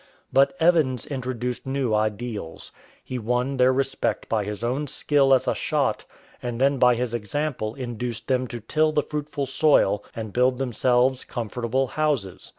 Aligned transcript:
But 0.33 0.55
Evans 0.59 1.05
introduced 1.05 1.67
new 1.67 1.93
ideals. 1.93 2.71
He 3.03 3.19
won 3.19 3.57
their 3.57 3.71
respect 3.71 4.27
by 4.27 4.45
his 4.45 4.63
own 4.63 4.87
skill 4.87 5.31
as 5.31 5.47
a 5.47 5.53
shot, 5.53 6.05
and 6.41 6.59
then 6.59 6.79
by 6.79 6.95
his 6.95 7.13
example 7.13 7.75
induced 7.75 8.27
them 8.27 8.47
to 8.47 8.61
till 8.61 8.91
the 8.91 9.03
fruitful 9.03 9.45
soil 9.45 10.03
and 10.15 10.33
build 10.33 10.57
themselves 10.57 11.23
comfortable 11.23 11.85
houses. 11.85 12.49